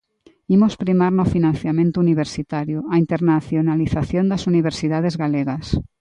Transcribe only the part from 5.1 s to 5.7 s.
galegas.